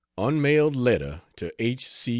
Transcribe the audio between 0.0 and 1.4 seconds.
Unmailed Letter